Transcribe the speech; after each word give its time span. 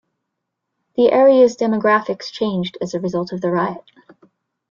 The 0.95 1.11
area's 1.11 1.55
demographics 1.55 2.31
changed 2.31 2.75
as 2.81 2.95
a 2.95 2.99
result 2.99 3.31
of 3.33 3.41
the 3.41 3.51
riot. 3.51 3.83